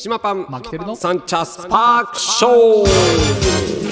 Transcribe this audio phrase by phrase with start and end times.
[0.00, 0.46] 島パン。
[0.48, 3.87] マキテルのサンチャスパークショー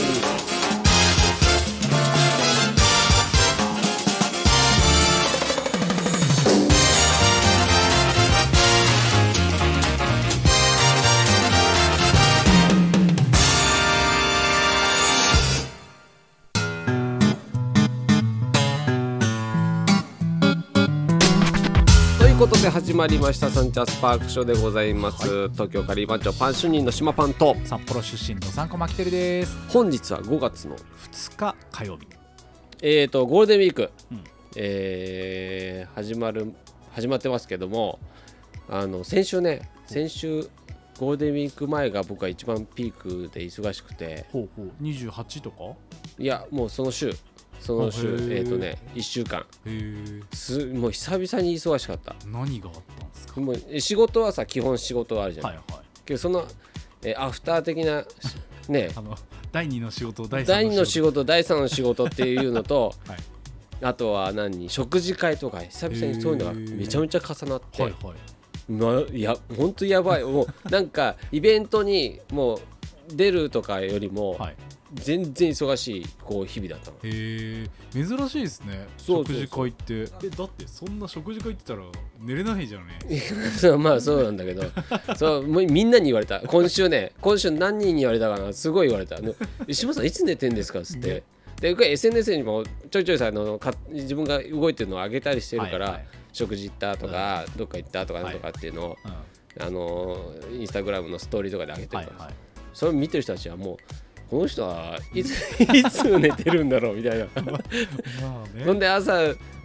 [22.49, 27.57] ことで始まりましたサンチャスパークショーでございます、東京カリー番長パン主任の島パンと。
[27.65, 29.59] 札幌出身の参考マキテルです。
[29.69, 32.07] 本日は5月の2日火曜日。
[32.83, 34.25] えーとゴールデンウィーク、うん。
[34.55, 36.53] えー始まる
[36.93, 37.99] 始まってますけども
[38.69, 40.49] あの先週ね先週
[41.01, 44.25] ゴールデンウィーク前が僕は一番ピークで忙しくて。
[44.31, 44.71] ほうほう。
[44.85, 45.75] 28とか？
[46.17, 47.13] いやもうその週
[47.61, 49.45] その週えっ、とね1週間。
[50.33, 52.15] すもう久々に忙しかった。
[52.27, 53.41] 何があったんですか？
[53.41, 55.65] もうえ仕事はさ基本仕事はあるじゃん、はいはい。
[56.05, 56.47] けどその、
[57.03, 58.05] えーアフター的な
[58.69, 59.17] ねあの
[59.53, 60.91] 第2の仕事第3第2のの仕事。
[60.91, 63.19] 仕事第3の仕事っていうのと、 はい。
[63.83, 68.73] あとは何食事会とか久々にそういうのがめちゃめちゃ重なって、はいはい。
[68.73, 70.25] まいや本当やばい。
[70.25, 72.61] もうなんかイベントにもう
[73.15, 74.57] 出るとかよりもはい
[74.95, 76.97] 全然忙しいこう日々だったの。
[77.03, 78.87] へえ珍しいですね。
[78.99, 79.95] 食事会って。
[79.95, 82.99] えだってそんな食事会って言ったら寝れないじゃんね。
[83.59, 84.65] そ うまあそうなんだけど。
[85.17, 86.41] そうもうみんなに言われた。
[86.41, 88.53] 今週ね今週何人に言われたかな。
[88.53, 89.17] すごい言われた。
[89.17, 89.35] あの
[89.67, 91.23] 「石本さんいつ寝てんですか?」っつって。
[91.61, 96.07] で僕は SNS にもちょいちょいさあのか自分が動いてるのを上げたりしてるから、はいはい。
[96.33, 99.13] 食事行ったとか、どっか行ったとかなんとかっていうのを、うん。
[99.59, 102.35] あのインスタグラムのストーリーとかで上げてるから、はいはい。
[102.75, 103.77] それを見てる人たちはもう
[104.31, 105.31] この人はいつ
[105.63, 107.27] いつ寝てるんだろうみたいな。
[107.37, 109.19] まあほんねで朝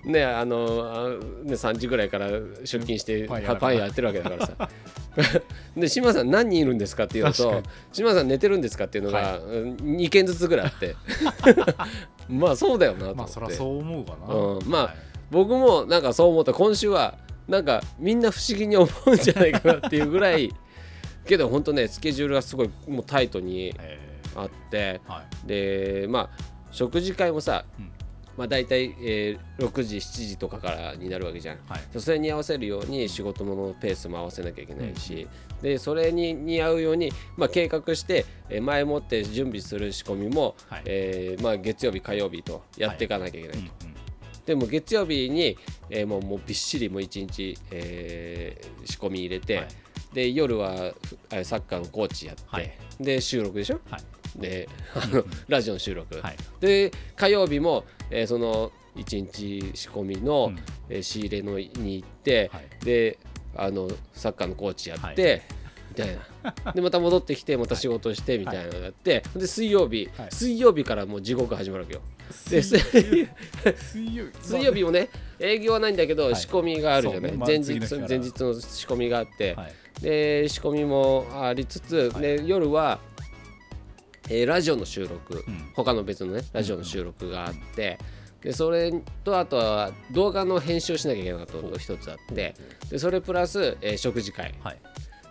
[0.04, 1.10] ねあのあ
[1.44, 3.38] ね3時ぐらいから出勤してパ
[3.70, 4.70] ンやってるわけだからさ。
[5.76, 7.64] で島さん何人いるんですかっていうのと確かに。
[7.92, 9.40] 島さん寝てるんですかっていうのが、はい。
[9.40, 10.96] うん2件ずつぐらいあって。
[12.30, 14.34] まあそうだよなと思って、まあそりゃそう思うかな。
[14.34, 14.70] うん。
[14.70, 14.96] まあはい。
[15.32, 16.54] 僕もなんかそう思った。
[16.54, 17.18] 今週は
[17.48, 20.52] なんかみんな不思議に思うんじゃないかなっていうぐらい。
[21.26, 25.48] けど本当ねスケジュールがすごいもうタイトにえあってーはい。
[25.48, 27.92] でまあ食事会もさ、うん。
[28.38, 31.58] まあ、大体、えー6時7時とかからになるわけじゃん。
[31.68, 32.00] はい。
[32.00, 35.28] それに合わせるように仕事のペースも合わせなきゃいけないし、
[35.62, 40.84] でそれにに合うように、まあ、計画して、えー前もって準備する仕込みも、はい。
[40.86, 43.72] えーまあ、月曜日火曜日とやっていかなきゃいけない、うんうん
[44.46, 45.56] でも月曜日に、
[45.90, 49.68] えーもうもうびっしりもう一日、えー仕込み入れて、はい。
[50.14, 50.94] で夜は
[51.44, 52.72] サッカーのコーチやって、はい。
[53.00, 53.82] で収録でしょ？
[53.90, 54.02] はい
[54.36, 56.38] であのラジオの収録、はい。
[56.60, 60.60] で火曜日も、えーその一日仕込みの、うん。
[60.90, 62.86] えー仕入れのに行って、はい。
[62.86, 63.18] で
[63.56, 65.42] あのサッカーのコーチやって、
[65.90, 66.74] みたいな。
[66.74, 70.28] でまた戻ってきてまた仕事してみたいなのやって、で水曜日、はい。
[70.32, 72.02] 水曜日からもう地獄始まるわけよ。
[72.50, 73.28] で水曜日？
[74.42, 74.84] 水曜日？
[74.84, 75.10] もね
[75.40, 76.36] 営業はないんだけど、はい。
[76.36, 79.74] 仕込みがあるじゃない、前日前日の仕込みがあって、はい。
[80.02, 82.22] で仕込みもありつつ、はい。
[82.22, 83.00] で夜は、
[84.32, 85.72] えーラジオの収録、うん。
[85.76, 88.00] 他の別のねラジオの収録があって、
[88.42, 88.94] でそれ
[89.24, 92.56] とあとは動画の編集をしなきゃいけないことが一つあって
[92.90, 94.56] でそれプラス、えー食事会。
[94.64, 94.80] はい。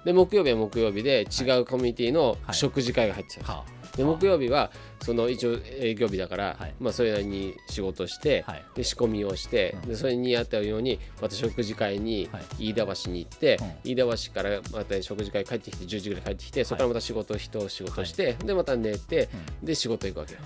[0.05, 2.55] で木曜日は木曜日で違うコミュニティのはい。
[2.55, 3.65] 食事会が入ってた、は
[4.01, 4.71] で木曜日は
[5.03, 6.75] その一応営業日だから、はい。
[6.81, 8.65] まあ、それなりに仕事して、はい。
[8.75, 9.89] で仕込みをして、うん。
[9.91, 12.71] でそれにあったようにまた食事会にはい。
[12.71, 13.93] 飯田橋に行って、うん。
[13.93, 19.29] 飯田橋からまた食事会帰ってきて10時ぐらい帰ってきてそこからまた仕事人仕事して、でまた寝て、
[19.63, 20.41] で仕事行くわけよ。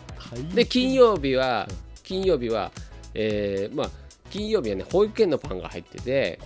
[0.55, 1.69] で金曜日は
[2.03, 2.73] 金曜日は、
[3.15, 3.91] えーまあ
[4.35, 6.41] 金曜日はね保育園のパンが入ってて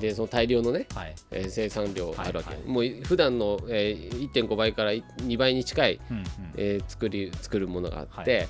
[0.00, 1.14] でその大量のね、はい。
[1.30, 6.24] えー生産量あるわけ、はいもう普段の、えー、1.5倍から2倍に近い、うんうん。
[6.56, 8.48] えー作り作るものがあっはて、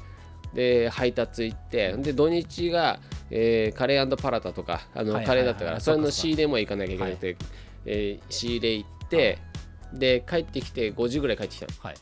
[0.55, 7.37] で配達行ってで土日が、えーカレーパラタとかあの、はいはいはいカレーだったからそれの仕入れも行かなきゃいけなくて、
[7.85, 9.39] えー仕入れ行って、
[9.93, 11.73] で帰ってきて5時ぐらい帰ってきたの。
[11.81, 11.95] はい。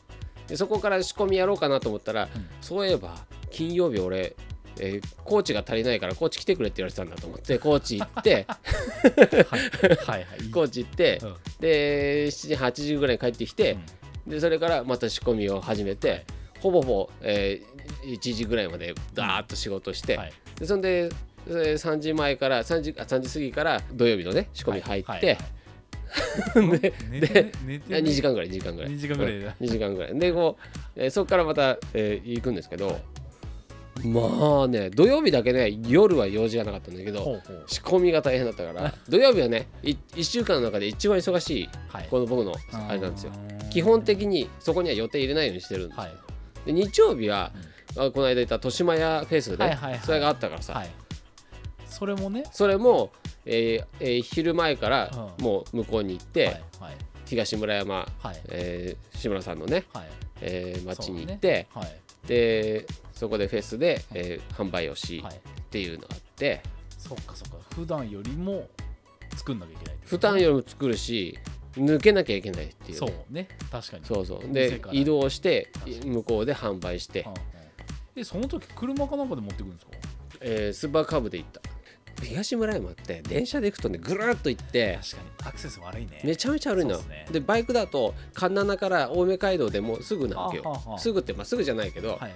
[0.47, 2.45] でそこから仕込みやろうかなと思ったら、うん。
[2.61, 3.15] そういえば
[3.49, 4.35] 金曜日俺
[4.81, 8.57] えーコーチが足りないからコーチ来てくれって言われてたんだと思ってコーチ行っては
[9.57, 9.59] い
[9.95, 11.35] はいはい コーチ行って、うん。
[11.59, 13.77] で7時8時ぐらいに帰ってきて、
[14.27, 16.25] でそれからまた仕込みを始めて、
[16.59, 20.33] ほぼほぼ、えー1時ぐらいまでダーッと仕事して、はい。
[20.59, 21.09] でそんで
[21.47, 25.37] えー3時前から3時あ3時過ぎから土曜日のね仕込み入って、はいはい
[26.79, 28.91] で寝てね寝てね2時間ぐらい2時間ぐらい。
[28.91, 29.55] 2時間ぐらいだ。
[29.59, 29.67] うん。
[29.67, 30.19] 2時間ぐらい。
[30.19, 32.99] でこう、えーそこからまた、えー行くんですけど
[34.03, 42.07] まあね土曜日だけね夜は用事がなかったんだけど仕込みが大変だったから 土曜日はね1週間の中で一番忙しいはい。
[42.09, 43.31] この僕のあれなんですよ。
[43.33, 46.03] うん基本的にそこには予定入れないようにしてるんですよ。
[46.03, 46.13] はい。
[46.65, 47.53] で日曜日は、
[47.95, 50.89] あこの間言った豊島屋フェスで、はいはいはいそれがあったからさ、はい。
[51.85, 53.13] それもねそれも、
[53.45, 55.43] えーえー昼前からうん。
[55.45, 56.95] もう向こうに行って、はいはい。
[57.25, 58.41] 東村山、はい。
[58.49, 60.05] えー志村さんのね、はい。
[60.41, 61.95] えー町に行って、はい
[62.27, 65.35] でそこでフェスで、えー販売をし、はい。
[65.35, 65.39] っ
[65.71, 66.61] ていうのがあって。
[66.97, 67.57] そっかそっか。
[67.75, 68.67] 普段よりも
[69.35, 70.17] 作んなきゃいけないってこと？
[70.17, 71.37] 負担よりも作るし
[71.75, 73.01] 抜けなきゃいけないっていう。
[73.01, 73.47] ね、そうね。
[73.71, 74.05] 確かに。
[74.05, 74.47] そうそう。
[74.47, 75.71] 店で移動して
[76.05, 77.21] 向こうで販売して。
[77.23, 77.37] うん、うん。
[78.17, 79.91] えその時車かなんかで持ってくるんですか？
[80.41, 81.61] えースーパーカブで行った
[82.25, 85.49] 東村山って電車で行くとねぐるっと行って確かに。
[85.49, 86.21] アクセス悪いね。
[86.23, 87.25] めちゃめちゃ悪いのそうっすね。
[87.31, 92.33] でバイクだと環七から青梅街道でもうすぐなわけよすぐってまあすぐじゃないけど、はい。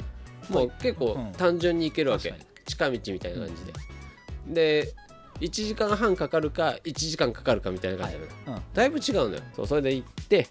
[0.51, 1.31] もう結構うん。
[1.33, 4.93] 単純に行けるわけ、確か近道みたいな感じで、で
[5.39, 8.63] 1時間半かかるか1時間かかるかみたいな感じなの、うん。
[8.73, 9.41] だいぶ違うのよ。
[9.55, 10.47] そうそれで行って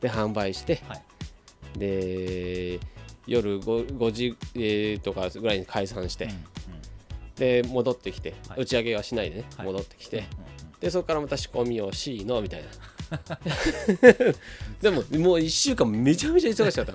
[0.00, 1.02] で販売してはい。
[1.78, 2.80] で
[3.26, 6.44] 夜 5, 5時、えーとかぐらいに解散して、うんうん
[7.36, 8.60] で戻ってきて、はい。
[8.60, 9.66] 打ち上げはしないでね、はい。
[9.66, 10.24] 戻ってきて、
[10.80, 12.68] でそこからまた仕込みをしのみたいな。
[14.80, 15.04] でももう
[15.38, 16.92] 1週間めちゃめちゃ忙しかった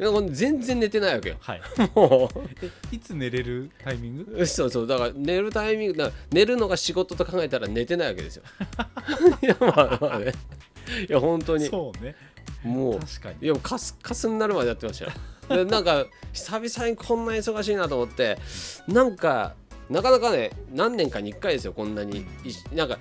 [0.00, 0.28] の。
[0.30, 1.36] 全然寝てないわけよ。
[1.40, 1.60] はい。
[1.94, 2.30] も
[2.62, 4.36] えいつ寝れるタイミング？
[4.38, 4.86] うそうそう。
[4.86, 8.42] だから寝るタイミングだ寝るのが仕事と考えたら寝てないわけですよ。
[9.42, 10.32] いやまあまあね。
[11.08, 11.66] いや本当に。
[11.66, 12.14] そうね。
[12.62, 12.98] もう。
[13.00, 13.36] 確かに。
[13.42, 15.12] いやカスカスになるまでやってましたよ
[15.48, 18.38] でなんか久々にこんな忙しいなと思って
[18.86, 19.54] なんか
[19.90, 22.18] なかなかね何年かに1回ですよこんなに。
[22.18, 22.26] い
[22.74, 22.98] なんか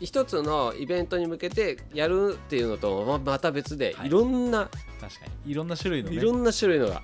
[0.00, 4.08] 一つのイベントに向けてやるっていうのとままた別で、はい。
[4.08, 4.68] い、ろんな
[5.00, 5.52] 確かに。
[5.52, 6.16] いろんな種類のね。
[6.16, 7.00] いろんな種類のがは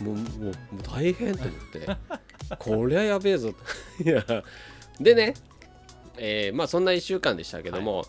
[0.00, 0.04] い。
[0.04, 1.96] もうもうもう大変と思って
[2.58, 3.58] こりゃやべえぞと。
[4.04, 4.24] いや。
[5.00, 5.34] でね、
[6.18, 8.04] えーまあそんな1週間でしたけども、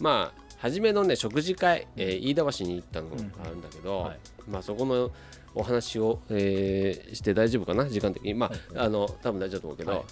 [0.00, 4.18] まあ初めのね食事会、えー飯田橋に行ったのがあるんだけど、はい
[4.48, 5.10] まあそこの
[5.54, 8.34] お話を、えーして大丈夫かな時間的に。
[8.34, 8.86] まあ、はい。
[8.86, 10.02] あの多分大丈夫と思うけど、はい。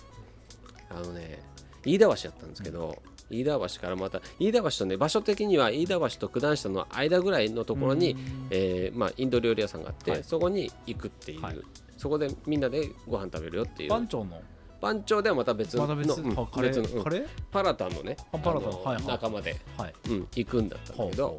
[0.90, 1.42] あのね
[1.84, 8.18] 飯田橋やったんですけど、飯田橋からまた飯田橋とね場所的には飯田橋と九段下の間ぐらいのところに、うん。
[8.50, 10.24] えーまあ、インド料理屋さんがあって、はい。
[10.24, 11.60] そこに行くっていう、はい。
[11.96, 13.90] そこでみんなでご飯食べるよっていう。
[13.90, 14.40] 番長の
[14.86, 18.70] 番長ではまた別のまた別のうんパラタンのねあパラタン。
[18.70, 19.06] のはいはい。
[19.06, 19.94] 仲間で、はい。
[20.10, 21.38] うん、行くんだったんだけどほ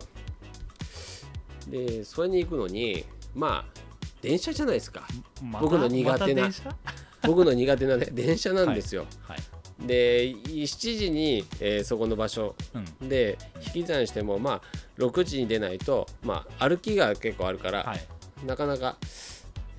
[1.71, 3.79] でそれに行くのにまあ
[4.21, 5.07] 電車じゃないですか。
[5.61, 6.49] 僕の苦手な
[7.23, 9.39] 僕の苦手な、 ね、電車なんですよ、はい。
[9.85, 12.55] で7時に、えーそこの場所。
[13.01, 13.09] うん。
[13.09, 13.37] で
[13.73, 14.61] 引き算してもまあ
[14.97, 18.45] 6時に出ないとまあ歩きが結構あるから、はい。
[18.45, 18.97] なかなか、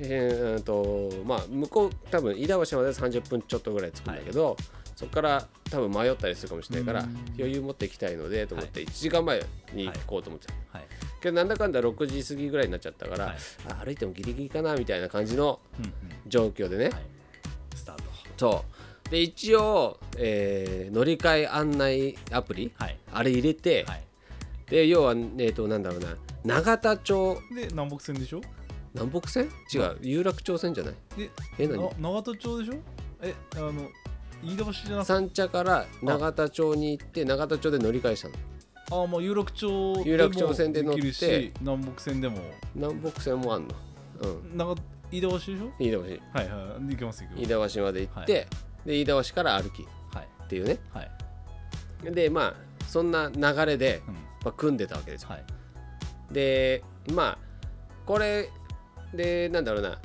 [0.00, 4.56] えー、とまあ向こう多分飯田橋まで30分ちょっとぐらい着くんだけど、
[4.97, 7.17] そこから多分迷ったりするかもしれないからうん。
[7.37, 9.41] 余裕持っていきたいのでと思って1時間前
[9.73, 10.87] に行こうと思ってた、はい。
[11.21, 13.37] けどなんだかんだ6時過ぎぐらいになっちゃったから、はい。
[13.69, 15.61] あ歩いてもギリギリかなみたいな感じの
[16.27, 16.94] 状況でね、はい。
[17.75, 18.03] スタート。
[18.37, 18.65] そ
[19.06, 19.11] う。
[19.11, 22.99] で一応、えー乗り換え案内アプリはい。
[23.12, 24.03] あれ入れて、はい。
[24.71, 26.09] で要は、えー、となんだろうな
[26.44, 28.41] 永田町で南北線でしょ？
[28.99, 29.49] 南北線？
[29.73, 30.95] 違う有楽町線じゃない？
[31.17, 31.83] でえ何？
[32.00, 32.75] な永田町でしょ？
[33.23, 33.73] えあの
[34.43, 35.05] 飯田橋じゃなくて？
[35.05, 38.35] 三茶から永田町に行って永田町で乗り換えしたの。
[39.05, 42.39] あまあ有楽町有楽町線で乗ってきるし南北線でも。
[42.75, 43.75] 南北線もあんの？
[44.22, 44.56] うん。
[44.56, 44.75] 長
[45.11, 45.72] 飯田橋でしょ？
[45.79, 46.03] 飯田橋。
[46.03, 47.75] はいはい行けます行け飯ます。
[47.75, 48.46] 田橋まで行って、
[48.87, 49.82] で飯田橋から歩き。
[49.82, 50.29] っはい。
[50.49, 50.79] ていうね。
[50.93, 51.11] はい。
[52.13, 52.55] でまあ
[52.87, 54.15] そんな流れで、うん。
[54.15, 55.31] まあ、組んでたわけですよ。
[55.31, 55.44] はい。
[56.32, 56.82] で
[57.13, 57.39] まあ
[58.06, 58.49] これ
[59.15, 59.98] でなんだろうな。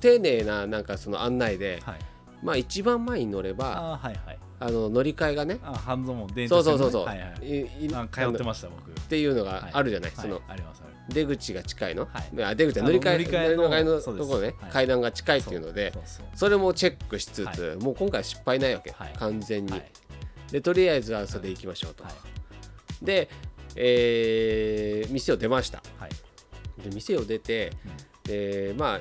[0.00, 1.98] 丁寧ななんかその案内で、はい。
[2.42, 4.38] まあ一番前に乗ればあはいはい。
[4.62, 7.22] あの乗り換えがねあ半蔵門電そう車そうそうそう、線のね。
[7.22, 8.06] はいはい。
[8.06, 8.90] い通ってました僕。
[8.90, 10.20] っていうのがあるじゃない、はい。
[10.20, 11.14] そのありますあります。
[11.14, 12.44] 出口が近いの、はい。
[12.44, 14.70] あ出口は乗り換え乗り換えのところね、はい。
[14.70, 19.12] 階段が近いっていうのでそうそうそれもチェックしつつ、はもう今回失敗ないわけ、はい。
[19.18, 19.92] 完全に、はい。
[20.50, 23.04] でとりあえずはそれで行きましょうと、はい。
[23.04, 23.28] で、
[23.76, 25.82] えー店を出ました。
[25.98, 26.10] はい
[26.80, 27.72] で店を出て、
[28.24, 29.00] でまあ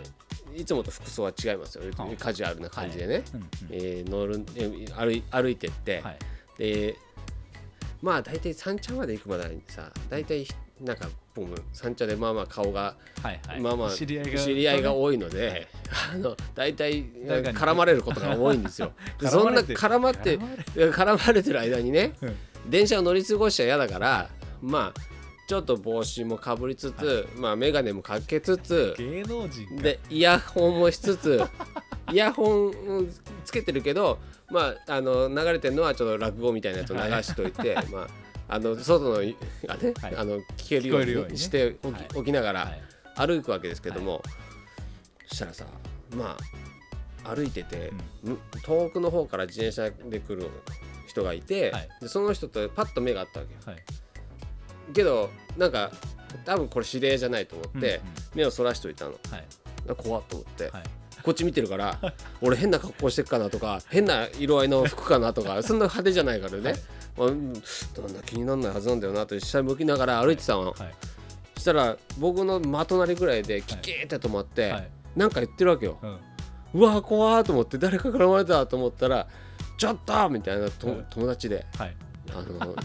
[0.55, 3.47] いつもと服装は違いますよ、はカジュアルな感じでね、うんうん。
[3.71, 6.17] えー乗るえ歩い歩いてって、はい。
[6.57, 6.95] で
[8.01, 10.45] まあ大体三茶まで行くまでにさ大体
[10.81, 13.59] なんか僕も三茶でまあまあ顔が、はいはい。
[13.59, 15.67] まあまあ知り合いが多いので、
[16.13, 18.93] あの大体絡まれることが多いんですよ。
[19.19, 22.35] でそんな絡まって絡まれ絡まれてる間にねうん。
[22.67, 24.29] 電車を乗り過ごしちゃ嫌だから
[24.61, 25.18] まあ
[25.49, 29.81] ちょっと帽子もかぶりつつ、まあ眼鏡もかけつつ芸能人か。
[29.81, 31.41] でイヤホンもしつつ
[32.13, 33.11] イヤホン
[33.43, 34.19] つけてるけど
[34.51, 38.07] まああの流れてるのはちょっと落語みたいなやつを流しといてまあ
[38.47, 39.33] あの外のあね、
[39.99, 40.15] はい。
[40.17, 42.07] あの聞けるようにしておき,、はい。
[42.13, 42.81] おきながらはい。
[43.15, 44.21] 歩くわけですけども、
[45.29, 45.65] そしたらさ
[46.15, 46.37] ま
[47.23, 47.91] あ歩いてて、
[48.21, 50.47] む遠くの方から自転車で来る
[51.07, 51.89] 人がいて、はい。
[52.01, 53.59] でその人とパッと目があったわけよ。
[53.65, 53.83] はい
[54.93, 55.91] けどなんか
[56.45, 58.01] 多分これ指令じゃないと思って、うん
[58.35, 59.11] 目をそらしといたの。
[59.31, 59.45] はい。
[59.97, 60.83] 怖っと思って、はい。
[61.23, 61.99] こっち見てるから
[62.41, 66.75] 俺変な格好してっかなとか変な色合いの服かなとか そんな派手じゃないからね、
[67.17, 67.59] まあうんど
[68.07, 70.73] んな気にならないはずなんだよなと下向きながら歩いてたの、はい。
[71.55, 74.89] そしたら僕の真隣ぐらいでキキーって止まって、はい。
[75.15, 76.81] なんか言ってるわけよ、うん。
[76.81, 79.27] うわ怖ーと思って誰かから生まれたと思ったら
[79.77, 81.65] 「ちょっと!」みたいな友達で。
[81.77, 81.95] はい。
[82.31, 82.75] あの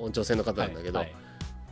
[0.00, 1.14] 女女性の方なんだけど、はい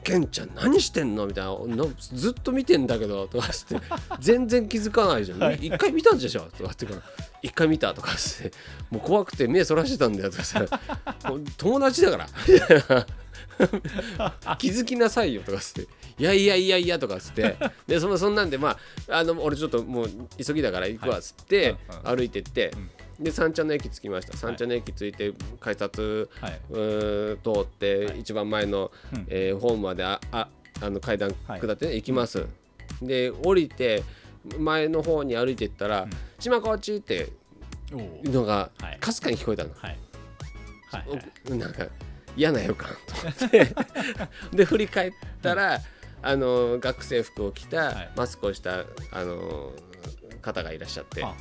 [0.03, 1.27] ケンちゃん何してんの？
[1.27, 3.77] みたいななずっと見てんだけどとかして
[4.21, 5.57] 全然気づかないじゃん、はい。
[5.67, 6.43] 一回見たんでしょ？
[6.59, 7.03] とかってから
[7.43, 8.53] 一回見たとかして
[8.91, 10.65] もう怖くて目そらしてたんだよとかさ
[11.57, 12.27] 友達だから
[14.59, 15.83] 気づきなさいよとかして
[16.19, 17.57] いやいやいやいやとかして
[17.87, 18.77] でそのそんなんでま
[19.09, 20.11] ああの俺ちょっともう
[20.45, 22.73] 急ぎだから行くわっつって、歩いてって、
[23.23, 24.37] で三茶の駅着きました。
[24.37, 26.61] 三茶の駅着いて改札、はい。
[27.43, 28.21] 通って、はい。
[28.21, 29.27] 一番前の、うん。
[29.29, 30.49] えーホームまでああ
[30.81, 31.61] あの階段はい。
[31.61, 32.47] 下って、ね行きます、
[33.01, 34.03] で降りて
[34.59, 36.11] 前の方に歩いていったらん
[36.41, 37.29] 「島こっち」って
[38.25, 38.99] のがはい。
[38.99, 39.99] かすかに聞こえたの、はい。
[41.57, 41.87] なんか
[42.37, 43.69] 嫌な予感と思って。
[44.57, 45.13] で振り返っ
[45.43, 45.81] たら、
[46.23, 48.11] あの学生服を着た、はい。
[48.17, 49.73] マスクをしたあの
[50.43, 51.35] 方がいらっしゃって、は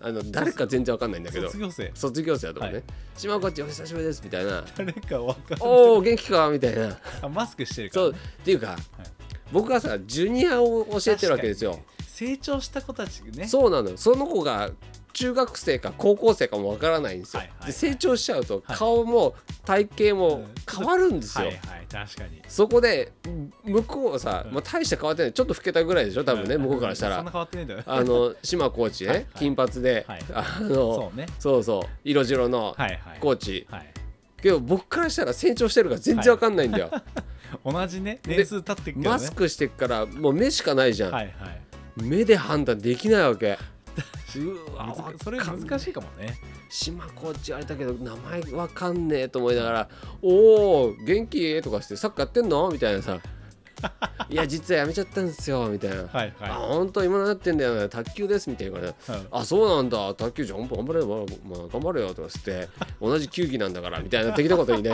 [0.00, 1.90] あの誰か全然わかんないんだけど卒業生。
[1.94, 2.78] 卒業生だと思うね。
[2.78, 2.84] はい
[3.16, 4.64] 「島こっちお久しぶりです」みたいな。
[4.76, 6.98] 誰かわかん「ないおお元気か?」みたいな。
[7.22, 8.12] あマスクしてるからそう。
[8.12, 8.76] っていうか、
[9.52, 11.80] 僕はさジュニアを教えてるわけですよ。
[12.06, 13.48] 成長した子たちね。
[13.48, 13.96] そうなのよ。
[13.96, 14.70] その子が
[15.14, 17.66] 中学生か高校生かもわからないんですよ、はいはいはい。
[17.68, 18.76] で成長しちゃうとはい。
[18.76, 20.44] 顔も体型もうん。
[20.70, 22.42] 変わるんですよ、はいはい確かに。
[22.48, 23.12] そこで
[23.64, 24.54] 向こうはさ、うん。
[24.54, 25.32] まあ、大して変わってない。
[25.32, 26.24] ちょっと老けたぐらいでしょ？
[26.24, 27.16] 多分ね、はい向こうからしたら。
[27.16, 27.82] そんな変わってないんだよ。
[27.86, 29.26] あの島コーチね、はいはい。
[29.36, 30.24] 金髪で、はい。
[30.34, 31.26] あのそうね。
[31.38, 33.18] そうそう色白のはいはい。
[33.20, 33.90] コーチ、はい。
[34.42, 36.90] けど僕からしたら成長してるから全然わかんないんだよ、
[37.64, 39.08] 同じね年数経ってね。
[39.08, 41.60] マスクしてっからもう目しかないじゃん、はいはい。
[42.02, 43.56] 目で判断できないわけ
[44.36, 46.38] うわそれ難しいかもね。
[46.68, 49.88] 島コーチ言われたけど名前わかんねえと思いながら
[50.22, 53.20] 「おお元気?」とかして「サッカーやってんの?」みたいなさ
[54.30, 57.88] 「いや実はやめちゃったんですよ」みたいな「はいあは本当今なってんだよね。
[57.88, 59.20] 卓球です」みたいな言うからい。
[59.20, 60.14] うんあそうなんだ。
[60.14, 62.68] 卓球じゃん頑張れよ、まあまあ、頑張れよとかして
[63.00, 64.90] 同じ球技なんだからみたいな的なことにね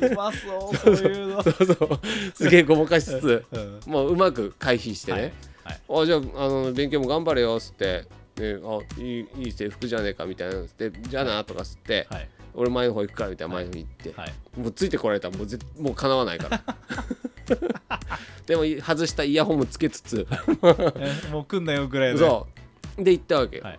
[0.00, 1.42] うまそうそういうの。
[1.44, 2.00] そうそう。
[2.34, 3.80] すげえごまかしつつうん。
[3.86, 5.32] もううまく回避してね、はい
[5.64, 6.02] はい。
[6.02, 8.04] あじゃああの勉強も頑張れよっつって、
[8.36, 12.28] ね、あいいいい制服じゃねえかみたいなのでじゃあなとかっつって、はい。
[12.56, 14.32] 俺前の方行くからみたいな前の方行って、はい。
[14.60, 16.62] もうついてこられたらもうぜもうかなわないから。
[18.46, 20.26] でも外したイヤホンもつけつつ。
[20.30, 22.46] えもう来んなよぐらいのそ
[22.98, 23.02] う。
[23.02, 23.78] で行ったわけよ、はい。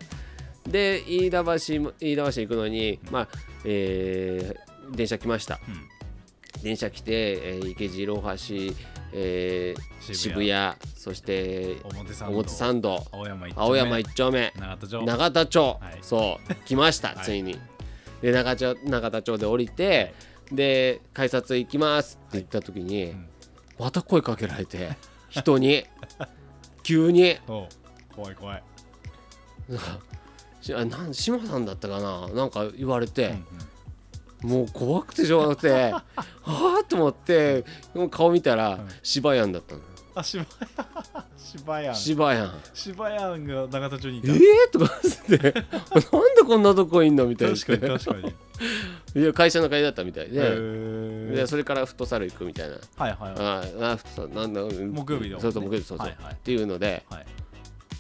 [0.68, 3.28] で飯田橋も飯田橋行くのにまあ
[3.64, 5.60] えー電車来ました。
[5.68, 6.62] うん。
[6.62, 8.76] 電車来て、えー池次郎橋、
[9.18, 11.78] えー渋渋谷そして
[12.28, 13.06] 表参道。
[13.12, 13.64] 青山一丁目。
[13.64, 14.54] 青山一丁目。
[14.58, 15.04] 長田町。
[15.06, 15.98] 永田町、はい。
[16.02, 17.26] そう来ました、はい。
[17.26, 17.58] ついに。
[18.22, 20.14] で永田永田町で降りて、
[20.52, 23.28] で改札行きますって言った時に、ん。
[23.80, 24.98] また声かけられて
[25.30, 25.86] 人に
[26.84, 27.38] 急に。
[27.48, 27.68] お
[28.14, 28.64] 怖い怖い。
[29.70, 30.00] なんか
[30.62, 32.28] しあなん島さんだったかな？
[32.28, 33.46] なんか言われて、うんうん
[34.46, 36.04] もう怖くてしょうがなくて は
[36.44, 37.66] あと思って
[38.12, 38.88] 顔見たら、ん。
[39.04, 39.82] 柴やんだったの
[40.16, 40.46] あ芝
[41.38, 47.56] 芝やん柴やん芝やんが永田町にいえたー、とかってなんでこんなとこいんのみたいな。
[47.56, 48.28] 確かに確か
[49.16, 49.22] に。
[49.22, 50.40] いや会社の会だったみたいで,、
[51.36, 52.76] でそれからフットサル行くみたいな。
[52.98, 53.84] はいはいはい。
[53.84, 56.34] ああフットサルなんだ木曜日だもんねそうそう木曜日そうそう、はいはい。
[56.34, 57.04] っていうので。
[57.10, 57.26] はい、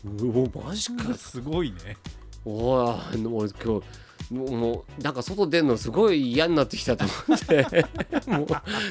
[0.06, 1.14] うおマジか。
[1.16, 1.98] すごいね。
[2.46, 3.86] おー俺今日
[4.32, 7.86] もうもうなんか外出るのすごい嫌になってきたと思って。
[8.27, 8.48] もう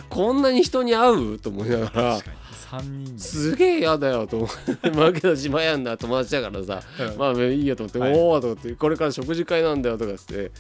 [0.08, 2.82] こんなに人に会うと思いながら確かに。
[2.82, 3.22] 3人で。
[3.22, 4.90] すげえ嫌だよと思って。
[4.90, 6.82] まあけど島やんな友達だからさ。
[6.98, 7.18] うん。
[7.18, 8.12] まあいいよと思って、はい。
[8.14, 10.52] おおと思ってこれから食事会なんだよとかって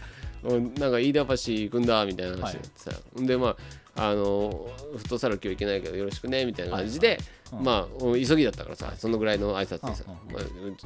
[0.44, 3.56] うんなんか飯田橋行くんだみたいな話になってさ、でま
[3.96, 7.18] ああのフットサル今日行けないけどよろしくねみたいな感じで、
[7.58, 7.64] うん。
[7.64, 10.42] まあうん急ぎだったからさそのぐらいの挨拶でさ、うんまあ、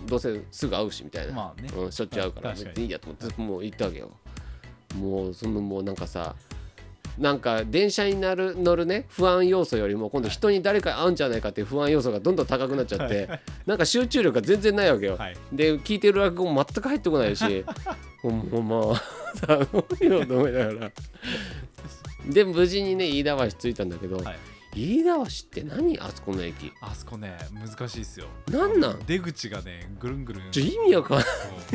[0.07, 1.69] どうせすぐ会うしみたいな、まあね。
[1.77, 4.11] うん、しょっちゅう会うから別にいいやと思ってもう行ったわけよ。
[4.97, 6.35] もうそのもうなんかさ
[7.19, 13.29] なんか電車になる乗るね不安要素よりも今度人に誰か会うんじゃないかっていう不安要素がどんどん高くなっちゃって、
[13.67, 15.37] なんか集中力が全然ないわけよ、はい。
[15.53, 17.65] で聞いてる落語も全く入ってこないし。
[18.23, 18.97] もうもうま
[19.49, 20.93] あ と思いながら。
[22.29, 24.37] で無事にね飯田橋着いたんだけど、はい
[24.79, 25.99] 飯田橋って何？
[25.99, 26.73] あそこの駅。
[26.81, 28.27] あそこね難しいですよ。
[28.51, 28.99] なんなん？
[29.07, 30.51] 出口がねぐるんぐるん。
[30.53, 31.25] ちょ意味わかんな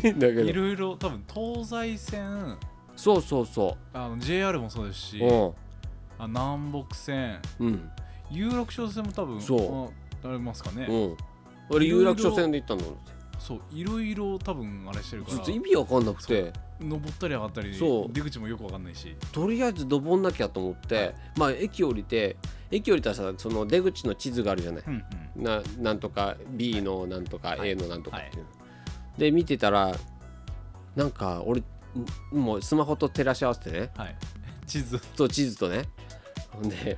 [0.09, 0.13] い。
[0.13, 0.41] ん だけど。
[0.41, 2.57] いろいろ多分東西線。
[2.95, 5.53] そうそうそあの JR もそうですしう
[6.19, 7.39] あ南北線。
[7.59, 7.67] うん。
[7.67, 7.89] うん
[8.31, 9.93] 有楽町線も多分そ
[10.23, 10.27] う。
[10.27, 11.17] あありますかね、うん。
[11.69, 12.97] 俺有楽町線で行ったの？
[13.43, 15.35] そういろいろ多分あれしてるから。
[15.35, 16.53] ちょっと意味わかんなくて。
[16.79, 18.13] 登ったり上がったりそう。
[18.13, 19.17] 出口もよくわかんないし。
[19.33, 22.37] とりあえず登んなきゃと思って、まあ駅降りて
[22.71, 24.83] 駅降りたらさその出口の地図があるじゃない。
[24.87, 24.93] うん
[25.35, 27.71] うんななんとか B のなんとかはい。
[27.71, 28.45] A のなんとかっていう、
[29.17, 29.93] で見てたら
[30.95, 31.65] なんか俺ん
[32.31, 33.91] もうスマホと照らし合わせてね。
[33.97, 34.15] はい。
[34.65, 34.99] 地図。
[34.99, 35.89] と地図とね。
[36.51, 36.97] ほんで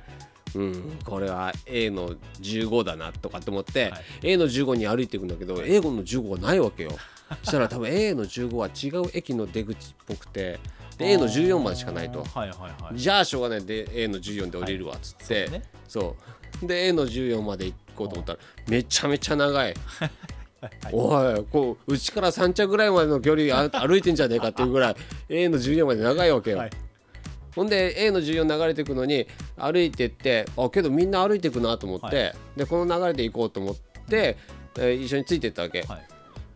[0.54, 0.98] うん。
[1.04, 2.10] これは A の
[2.40, 4.02] 15だなとかって思って、はい。
[4.22, 6.90] A の15に歩いていくんだけど A の15がないわけよ。
[7.42, 10.60] そしたら多分 A の15は違う駅の出口っぽくて
[10.96, 12.22] で A の14までしかないと。
[12.22, 12.98] はいはいはい。
[12.98, 13.64] じゃあしょうがない。
[13.64, 15.62] で A の14で降りるわっつって、そうね。
[15.88, 16.16] そ
[16.62, 16.66] う。
[16.66, 18.38] で A の14まで行こうと思ったら
[18.68, 19.74] めちゃめちゃ長い。
[20.60, 20.92] はい。
[20.92, 24.96] おいこううちから3茶ぐらいまでの距離あ歩いてんじゃねえかっていうぐらい
[25.28, 26.70] A の14まで長いわけよ、はい
[27.56, 32.34] ほんで A の14流れていくのに歩いてってあけどみんな歩いていくなと思って、はい。
[32.56, 34.36] でこの流れで行こうと思って、
[34.78, 36.06] えー一緒についてったわけ、はい。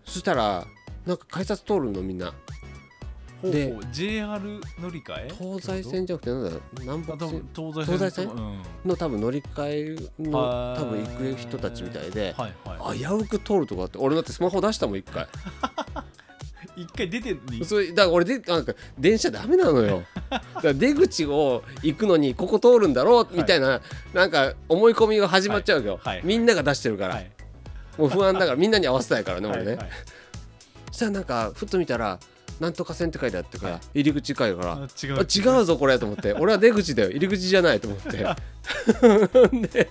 [0.05, 0.67] そしたら
[1.07, 2.33] なんか改札通るのみんな。
[3.43, 4.39] で JR
[4.79, 5.33] 乗り換え？
[5.39, 7.31] 東西線じゃなくてなんだろう南北線？
[7.31, 8.29] 分東西東西線？
[8.29, 8.63] うん。
[8.85, 15.25] の多分乗り換えの多分行く人たちみたいではいは危うく通るとこあって俺だってスマホ出したもん一回。
[15.25, 15.27] い
[16.81, 17.65] 一回出てんに。
[17.65, 20.03] それだから俺でなんか電車ダメなのよ。
[20.31, 23.81] だから出口を行くのにここ通るんだろうみたいな、
[24.15, 27.31] なんか思い込みが始まっちゃうよ、はいはいみんなが出してるから、はい。
[27.99, 29.77] もう不安だからみんなに合わせたいからね 俺ね、はい。
[29.77, 29.89] はい
[30.91, 32.19] そしたらなんかふっと見たら
[32.59, 34.01] なんとか線って書いてあってから、はい。
[34.01, 34.73] 入り口近いから。
[34.73, 35.19] あ違う。
[35.19, 36.35] あ違うぞこれと思って。
[36.35, 37.11] 俺は出口だよ。
[37.11, 38.19] 入り口じゃないと思って。
[39.69, 39.89] で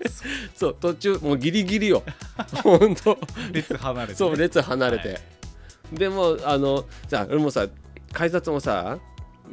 [0.56, 2.04] そう途中もうギリギリよ。
[2.62, 3.18] 本当。
[3.52, 4.18] 列離れてね。
[4.18, 5.39] そう列離れて、はい
[5.92, 7.68] でもあのさ俺もさ
[8.12, 8.98] 改札もさ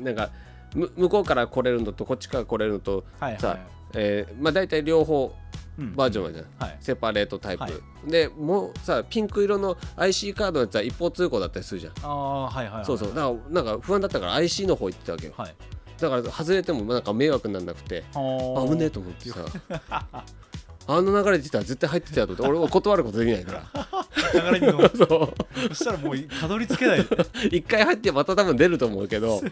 [0.03, 0.31] なんか
[0.75, 3.59] む向こうから来れるのとこっちから来れるのとさ、はいはい。
[3.95, 5.35] えーまあ大体両方
[5.79, 5.95] うん。
[5.95, 6.77] バージョンあるじゃん、はい。
[6.81, 7.73] セパレートタイプ、はい。
[8.11, 13.09] でもうさピンク色の IC カードのやつは一方通行だったりするじゃん、ああはいはいはいそうそう。
[13.09, 15.35] だからなんか不安だったから IC の方行ってたわけよ。
[15.37, 15.55] はい。
[15.99, 18.71] だから外れてもなんか迷惑にならなくてあー。
[18.71, 19.39] 危ねえと思ってさ
[20.89, 22.35] あの流れてたら絶対入ってたよと。
[22.35, 23.53] 思って俺も断ることできないか
[24.35, 24.51] ら。
[24.53, 24.91] 流れに乗る。
[24.97, 25.69] そう。
[25.69, 27.07] そしたらもうたどり着けない。
[27.51, 29.43] 一回入ってまた多分出ると思うけど。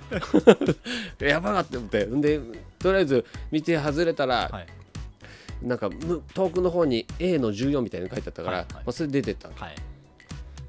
[1.18, 2.04] やばかって思って。
[2.04, 2.40] んで
[2.78, 4.66] とりあえず道外れたら、はい。
[5.66, 8.74] なんかむ遠くの方に A の14みたいに書いてあったから、はいはい。
[8.74, 9.76] まあ、それで出てったはい。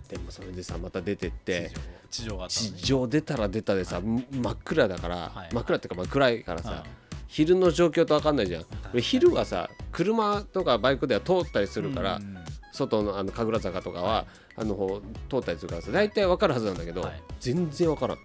[0.09, 1.71] でもそれでさまた出てって。
[2.09, 5.53] 地上地上出たら出たでさ、真っ暗だから、はい。
[5.53, 8.65] 真っ暗っていうかまあ暗いからさ、うん昼の状況と分かんないじゃん。
[8.99, 12.35] 昼はさ車とかバイクでは通ったりするから、うん
[12.75, 17.23] 外のあの神楽坂とかは、あの方通ったりするからさ大体分かるはずなんだけど、はい。
[17.39, 18.17] 全然分からん。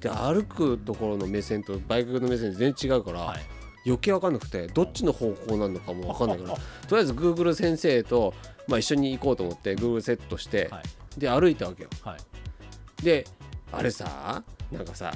[0.00, 3.40] で歩くところの目線とバイクの目線全然違うから、はい。
[3.84, 6.58] 余計分かんなくてどっちの方向なのかも分かんないから
[6.88, 8.34] とりあえず Google 先生と、
[8.66, 11.20] まあ、一緒に行こうと思って Google セットして、はい。
[11.20, 11.88] で歩いたわけよ。
[12.02, 13.02] はい。
[13.02, 13.26] で
[13.72, 15.12] あれさなんかさ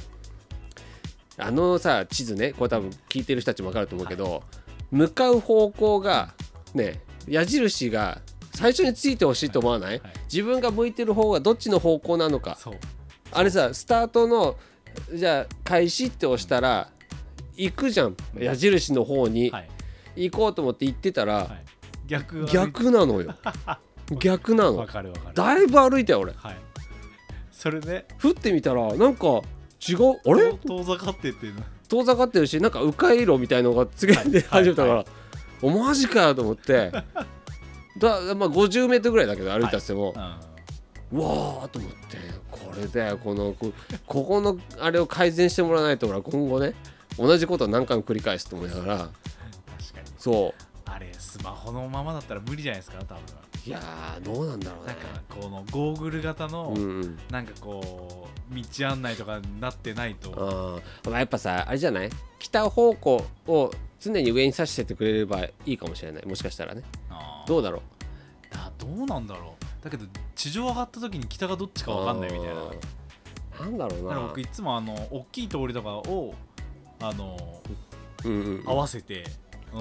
[1.38, 4.42] あのさ地図ねこれ多分聞いてる人たちも分かると思うけど、
[4.90, 6.34] 向かう方向が
[6.74, 8.20] ね矢印が
[8.54, 12.56] 最初についてほしいと思わない、はい自分が向いてる方がどっちの方向なのか。
[13.32, 14.56] あれさスタートの
[15.14, 16.90] じゃあ開始って押したら
[17.54, 18.16] 行くじゃん。
[18.38, 19.50] 矢印の方に。
[19.50, 19.68] はい。
[20.28, 21.64] 行こうと思って行ってたら、はい。
[22.06, 23.34] 逆逆なのよ。
[24.18, 26.32] 逆なわのだいぶ歩いたよ俺。
[26.32, 26.56] はい。
[27.50, 28.06] それで？
[28.22, 29.42] 降ってみたらなんか
[29.88, 30.20] 違う？
[30.24, 30.54] あれ？
[30.54, 31.46] 遠ざかってって
[31.88, 35.04] 遠ざかってるしなんか迂回路みたいのが次で始めたから、は
[35.60, 36.90] おマジかよと思って。
[36.90, 37.02] だ、
[38.34, 40.14] まあ、50メートルぐらいだけど歩いたっつっても、
[41.12, 42.16] うわーと思って
[42.50, 43.72] これだよこのこ
[44.06, 46.74] ここのあれを改善してもらわないと俺は今後ね
[47.18, 48.96] 同じことを何回も繰り返すと思いながら。
[48.98, 49.12] 確か
[50.00, 50.06] に。
[50.18, 50.54] そ
[50.94, 53.22] あれスマホのままだったら無理じゃないですか多分。
[53.66, 54.88] ういやーどうなんだろうね。
[54.88, 55.02] なんか
[55.40, 57.18] このゴーグル型の、うんうん。
[57.30, 60.32] なんかこう道案内とかになってないと。
[60.36, 62.10] あーまあやっぱさあれじゃない？
[62.38, 66.26] 北方向を常に上に指しててくれればいいかもしれない。
[66.26, 66.82] もしかしたらね。
[67.08, 67.48] あー。
[67.48, 68.54] どうだろう？
[68.54, 69.84] だどうなんだろう。
[69.84, 72.64] だけど地上上がった時に北がどっちか分かんないみたいな。
[73.60, 74.08] なんだろうな。
[74.10, 76.34] だから僕いつもあの大きい通りとかを
[77.00, 77.62] あの
[78.24, 78.64] うんうん。
[78.66, 79.24] 合わせて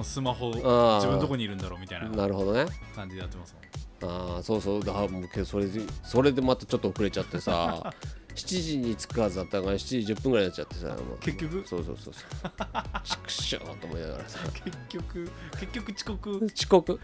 [0.02, 0.60] スマホ自
[1.06, 2.66] 分どこにいるんだろうみたいななるほどね。
[2.94, 3.62] 感じでやってますもん。
[4.04, 4.84] ああそうそう。
[4.84, 7.92] だもうけどそれでそれでまたちょっと遅れちゃってさ
[8.34, 11.18] 7時に着くはずだったのが7時10分ぐらいになっちゃってさもう。
[11.20, 11.62] 結局？
[11.66, 12.52] そうそうそうそう。
[13.04, 14.38] ちくしょうと思いながらさ。
[14.64, 16.46] 結局結局遅刻？
[16.46, 17.00] 遅刻？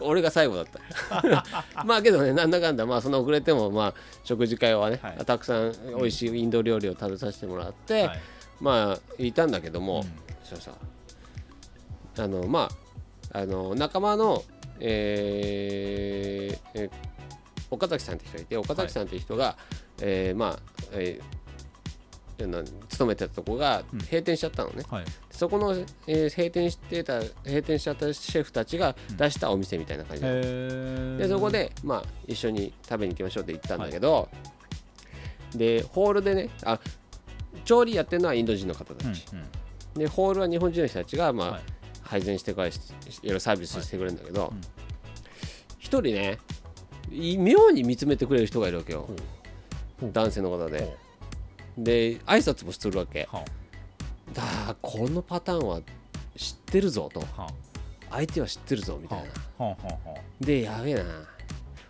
[0.00, 0.66] 俺が最後だっ
[1.10, 1.82] た。
[1.84, 5.24] まあけどねなんだかんだまあそんな遅れてもまあ食事会はね、はい。
[5.26, 8.20] たくさん美味しいインド料理を食べさせてもらって、はい。
[8.60, 10.12] まあいたんだけども、うん。
[10.44, 10.82] そしたらさ
[12.18, 12.68] あのま
[13.32, 14.42] ああの仲間の
[14.80, 16.90] えーえ
[17.70, 19.56] 岡崎さんって人がいて岡崎さんっていう人が、
[20.02, 20.58] えーまあ、
[20.92, 23.98] えーな勤めてたとこがうん。
[24.00, 25.04] 閉店しちゃったのね、はい。
[25.30, 25.72] そこの、
[26.08, 31.16] えー閉店してた閉店しちゃったシェフたちが出したお店みたいな感じで,、へー。
[31.18, 34.28] でそこで、まあ、一緒に食べに行きましょうって言ったんだけど、
[35.54, 36.80] でホールでねあ
[37.64, 39.48] 調理やってるのはインド人の方たち、うんうん。
[40.00, 41.62] でホールは日本人の人たちが、まあはい
[42.12, 42.74] 配膳してからろ
[43.22, 44.60] いろサービスしてくれるんだけどうん
[45.78, 46.38] 一、人ね
[47.10, 49.08] い妙に見つめてくれる人がいるわけよ。
[50.00, 50.80] 男性の方で。
[50.80, 50.96] ほ
[51.76, 53.28] で挨拶もするわけ。
[53.30, 53.44] は
[54.32, 55.80] だこのパターンは
[56.36, 57.22] 知ってるぞと。
[58.10, 59.24] 相手は知ってるぞみたい
[59.58, 59.76] な。
[60.40, 61.02] でやべえな。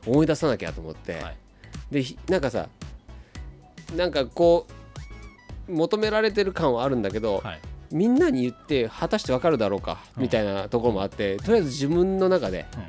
[0.06, 1.22] 思い出さなきゃと思って、
[1.90, 2.68] でひなんかさ
[3.94, 4.66] なんかこ
[5.68, 7.60] う求められてる感はあるんだけど、はい
[7.92, 10.22] みんなに言って果たしてわかるだろうか、うん。
[10.22, 12.82] みたいなところもあってとりあえず自分の中でうん。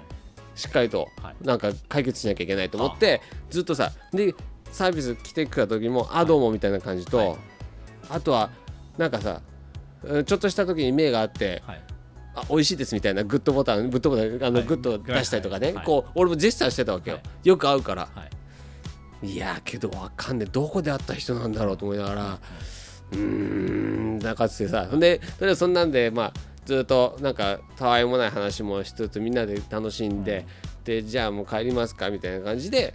[0.55, 1.35] しっかりとはい。
[1.45, 4.33] なんか解決しなきゃいけないと思ってずっとさで
[4.71, 7.35] サービス来てくた時も「あどうも」みたいな感じと、はい。
[8.09, 8.49] あとは
[8.97, 9.41] なんかさ
[10.03, 11.81] うんちょっとした時に目があってはい
[12.35, 14.67] 「あ美味しいです」みたいなグッドボタングッドボタンあの、はい。
[14.67, 15.85] グッド出したりとかね、はい。
[15.85, 17.47] こう俺もジェスチャーしてたわけよ、はい。
[17.47, 18.07] よく会うから。
[18.13, 18.29] はい。
[19.25, 20.49] いやけどわかんねえ。
[20.51, 22.39] どこで会った人なんだろうと思いながら
[23.13, 26.34] うーんなんかつってさでそれでそんなんでまあ
[26.65, 30.45] ずっとなんかたわいもない話もしつつみんなで楽しんで、
[30.86, 32.93] でじゃあもう帰りますかみたいな感じで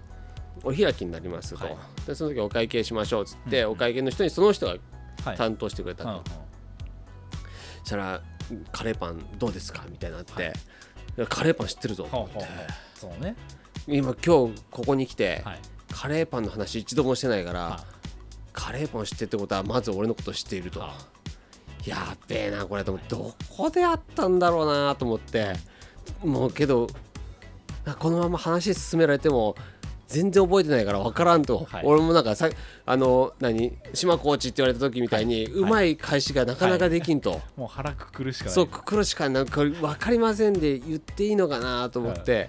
[0.64, 1.76] お開きになりますと、はい。
[2.07, 4.76] でその時お会計しましょうっつって、うんお会計の人にその人が
[5.24, 5.37] はい。
[5.37, 6.31] 担当してくれたうんと、
[7.81, 8.22] そしたら
[8.72, 10.52] 「カレーパンどうですか?」みたいになって、
[11.18, 12.46] いやカレーパン知ってるぞと思って。
[12.94, 13.37] そうね。
[13.87, 15.59] 今今日ここに来て、はい
[15.90, 17.85] カレーパンの話一度もしてないから、は
[18.52, 20.80] カレーパンを知ってるってことはまず俺のことを知っていると。
[20.80, 20.94] は
[21.84, 22.84] やっべえなこれ。
[22.84, 25.54] と思ってどこであったんだろうなと思って。
[26.22, 26.88] もうけど
[27.84, 29.54] なこのまま話進められても
[30.08, 31.82] 全然覚えてないから分からんと、はい。
[31.84, 32.48] 俺もなんかさ
[32.87, 38.54] あの何島コーチって言われた時みたいに、うまい返しがなかなかできんと、 もう腹くくるしかない。
[38.54, 42.48] そうくくるしかなんか分かりませんで言っていいのかなと思って、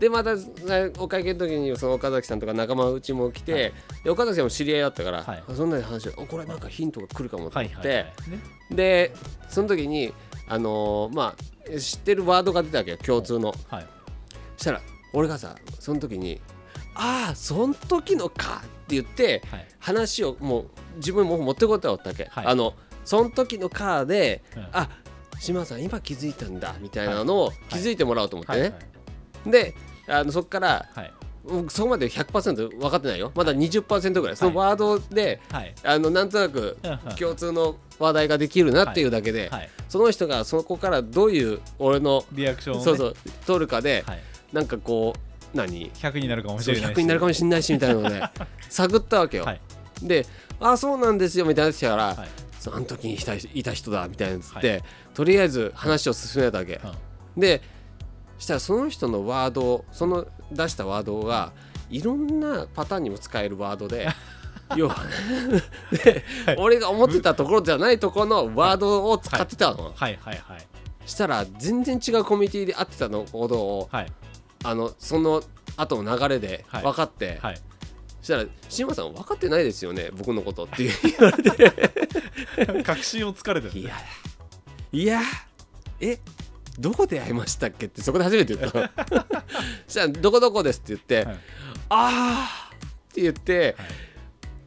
[0.00, 3.72] でまたなお会計の時にその岡崎さんとか仲間内も来て、はい。
[4.02, 5.44] で岡崎さんも知り合いだったから、はい。
[5.54, 8.30] そんなに話をおこれなんかヒントが来るかもとは思って、いはいはい。
[8.30, 8.38] ね。
[8.70, 9.14] で
[9.48, 10.14] その時に
[10.48, 13.54] あのーまあ知ってるワードが出たわけよ共通の。
[13.68, 13.86] はい。
[14.56, 14.80] そしたら
[15.12, 16.40] 俺がさその時に
[16.96, 19.66] 「ああそん時のか」って言ってはい。
[19.78, 22.46] 話をもう自分も持ってこいと思ったわけ、はい。
[22.46, 24.68] あのその時のカーで、うん。
[24.72, 24.88] あ
[25.38, 28.78] 島さん今気づいたんだみたいなのを気づいてもらおうと思ってね、
[29.46, 29.74] で
[30.10, 31.12] あのそこからはい。
[31.42, 33.32] うんそこまで100%分かってないよ。
[33.34, 35.74] まだ20%ぐらい、そのワードではい。
[35.84, 36.76] あのなんとなく
[37.18, 39.70] 共通の話題ができるなっていうだけで、はい。
[39.88, 42.84] その人がそこからどういう俺の、リアクションをね。
[42.84, 44.20] そうそう取るかで、はい。
[44.52, 46.98] なんかこう何？100になるかもしれないし。
[46.98, 48.22] 100になるかもしれないしみたいなので
[48.68, 49.60] 探ったわけよ、はい。
[50.02, 50.26] で
[50.60, 52.28] 「あそうなんですよ」みたいなやつから、はい。
[52.58, 54.80] その時にいたいた人だみたいなつって、は
[55.14, 56.78] とりあえず話を進めたわけ、
[57.34, 57.40] うん。
[57.40, 57.62] で
[58.40, 61.52] したらその人のワードその出したワードが
[61.90, 64.08] いろんなパターンにも使えるワードで
[64.76, 64.96] 要は
[65.92, 66.56] で、はい。
[66.58, 70.18] 俺が思ってたところじゃないところのワードを使ってたの、はい。
[70.22, 70.42] はい。
[70.46, 70.66] はい。
[71.04, 73.88] したら全然違うコミュニティで会ってたのことを。
[73.92, 74.12] はい。
[74.62, 75.42] あのその
[75.76, 76.82] 後の流れではい。
[76.82, 77.56] 分かって、はい。
[78.20, 80.84] そしたら「志麻さん分かってないですよね僕のこと」って
[81.18, 83.94] 言われて確信をつかれてるいや。
[84.92, 85.20] いや。
[86.00, 86.18] え
[86.78, 87.86] どこで会いましたっけ？
[87.86, 88.88] ってそこで初めて言ったの。
[89.86, 91.38] そしたら「どこどこです」って言って「はい
[91.90, 92.78] あー」っ
[93.14, 93.88] て言ってはい。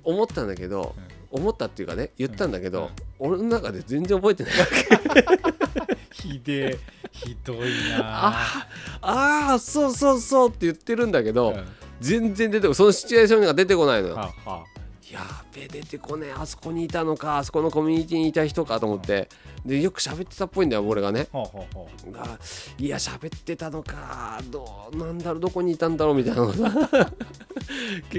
[0.04, 0.96] 思ったんだけど、
[1.32, 5.98] 思ったっていうかね言ったんだけど、俺の中で全然覚えてないわけ。
[6.12, 6.80] ひでえ。
[7.12, 7.58] ひどい
[7.98, 8.00] な。
[8.02, 8.66] あ
[9.02, 9.60] あー！
[9.60, 11.66] そうそうそうって言ってるんだけど、うん
[12.02, 14.16] 全然出てこそのシチュエーションが出てこないのよ。
[14.16, 14.64] はあは
[15.10, 15.22] や
[15.56, 16.34] べえ出てこねえ。
[16.34, 19.30] あそこにいたのかあそこのコミュニティにいた人かと思って
[19.66, 21.28] でよく喋ってたっぽいんだよ俺がね。
[21.34, 22.40] あはあはあはが
[22.78, 26.72] いや喋ってたのかどうなんだろうどこにいたんだろうみたいなのさ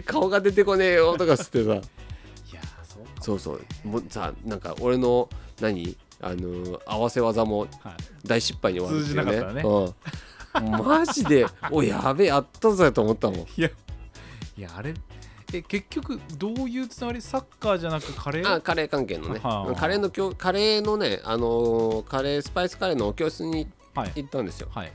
[0.06, 1.72] 顔が出てこねえよとかつってさ。
[1.72, 3.10] あ いやそうか。
[3.20, 3.60] そうそう。
[3.84, 5.28] もうさなんか俺の
[5.60, 7.68] 何あのー合わせ技もはい。
[8.26, 9.22] 大失敗に終わるっていうね。
[9.24, 9.94] 通じなかった
[10.60, 13.40] うん、マジでおいやべえやったぜと思ったもん。
[13.40, 13.68] いや
[14.56, 14.94] いやあれ
[15.56, 17.20] え結局どういうつながり？
[17.22, 18.54] サッカーじゃなくカレー？
[18.54, 19.40] あカレー関係のね。
[19.42, 19.74] はあ。
[19.74, 24.12] カレーの教カレーのねあのーカレースパイスカレーの教室にはい。
[24.16, 24.92] 行ったんですよ、はい。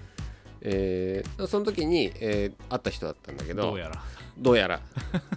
[0.62, 4.02] えーその時に、えー会った人だったんだけどどうやら。
[4.38, 4.82] どうやら。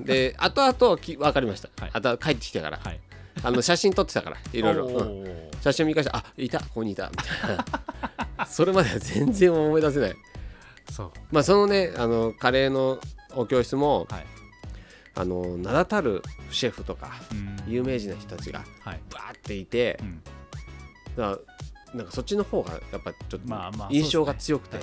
[0.00, 1.90] で 後々き分かりました、はい。
[1.92, 2.78] あと帰ってきてから。
[2.82, 3.00] はい。
[3.42, 4.96] あの写真撮ってたからいろいろ、おうん。
[5.24, 7.08] ー写真見返してあいたここにいた。
[7.11, 7.56] みたい
[8.37, 8.46] な。
[8.46, 10.16] それまでは全然思い出せない。
[10.90, 11.11] そう。
[11.30, 12.98] まあそのねあのカレーの
[13.35, 14.26] お教室もはい
[15.14, 17.72] あの名だたるシェフとかうん。
[17.72, 19.01] 有名人な人たちがはい。
[19.12, 20.22] バーっていてうん。
[21.16, 21.38] だ
[21.94, 24.79] なんかそっちの方がやっぱちょっと印象が強くて、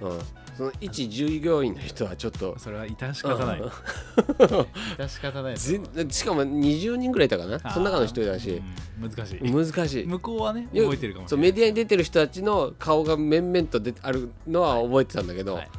[0.00, 0.20] うん、
[0.56, 3.60] その一従業員の人はちょっとそれは致し方ない。
[3.60, 3.68] うん。
[4.96, 7.58] 致し方ないですよ全しかも20人ぐらいいたかな？
[7.70, 8.62] その中の一人だし
[9.02, 9.10] うん。
[9.10, 9.52] 難しい。
[9.52, 10.06] 難しい。
[10.06, 15.70] 向こうはね覚えてるかもしそうメディアに出てる人たちの顔が面々と出てあるのは覚えてたんだけど、はい。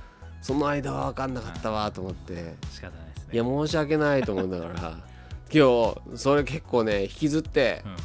[0.41, 3.49] その間は分かんなかったわと思って、仕方ないですね。
[3.49, 4.97] いや申し訳ないと思うんだから。
[5.53, 7.95] 今日それ結構ね引きずって、うん。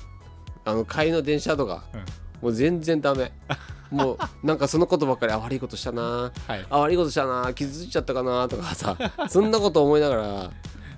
[0.72, 2.00] あの帰りの電車とか、うん。
[2.00, 3.32] もう全然ダメ。
[3.90, 6.66] もうなんかそのことばっかりあ悪いことしたなはい。
[6.70, 8.96] あ悪いことしたな傷ついちゃったかなとかさ
[9.28, 10.50] そんなこと思いながら。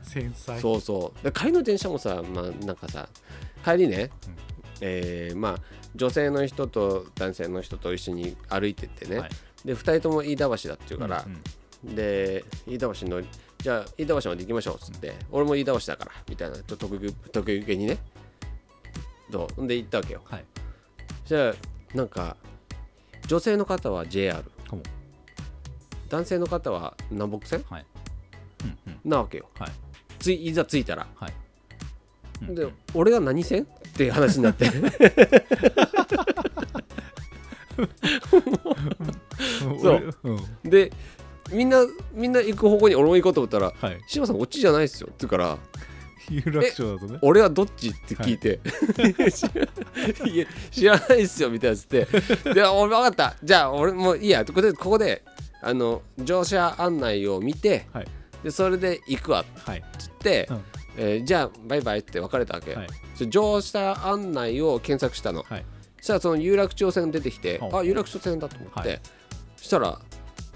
[0.02, 0.61] 繊細。
[0.61, 1.24] そうそう。
[1.24, 3.08] で帰りの電車もさまあなんかさ
[3.64, 4.37] 帰りね、うん。
[4.82, 9.30] えーまあ女性の人と男性の人と一緒に歩いてってね、はい。
[9.64, 11.24] で2人とも飯田橋だっていうから。
[11.85, 11.94] う、ん。
[11.94, 13.22] で飯田橋の
[13.62, 16.57] じゃあ飯田橋まで行きましょうっつって、俺も飯田橋だからみたいな。
[16.57, 17.98] ちょっと得意得意げにね。
[19.31, 19.62] どう？
[19.62, 20.22] んで行ったわけよ。
[20.25, 20.44] はい。
[21.25, 21.55] じゃあ
[21.96, 22.37] なんか
[23.29, 24.42] 女性の方は JR
[26.09, 27.64] 男性の方は南北線？
[27.70, 27.87] はい。
[28.64, 29.01] うんうん。
[29.11, 29.48] なわけよ。
[29.59, 29.68] はい。
[30.18, 31.07] ついいざ着いたら。
[31.14, 31.33] はい。
[32.42, 32.72] うんでうん。
[32.94, 33.62] 俺は何線？
[33.62, 34.68] っていう話になって。
[39.81, 40.14] そう。
[40.25, 40.70] 俺うん。
[40.70, 40.92] で
[41.52, 45.58] みんなみんな行く方向に俺も行こうと思ったらはい「島さんこっちじゃないっすよ」って言うから
[46.28, 48.60] 有楽町だとね「俺はどっち?」って聞いて
[50.28, 50.38] 「い。
[50.38, 52.06] や知らないっすよ」みたいなっつって
[52.54, 53.36] 「で俺分かった。
[53.42, 54.44] じゃあ俺もういいや。
[54.44, 55.22] ここでここで
[55.62, 58.06] あの乗車案内を見てはい。
[58.42, 59.42] でそれで行くわ。
[59.42, 59.84] っはい。
[59.98, 60.60] つって、うん。
[60.96, 62.86] えーじゃあバイバイって別れたわけ、はい。
[63.14, 65.44] そ乗車案内を検索したの。
[65.48, 65.64] はい。
[65.98, 67.76] そしたらその有楽町線出てきてほう。
[67.76, 69.00] あ有楽町線だと思って、はい。
[69.56, 70.00] そしたら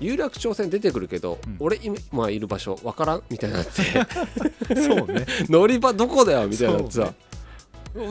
[0.00, 1.56] 有楽町線出てくるけど、うん。
[1.58, 1.80] 俺
[2.12, 3.82] 今いる場所わからんみたいになって。
[4.76, 5.26] そうね。
[5.48, 7.14] 乗り場どこだよみたいになってさ、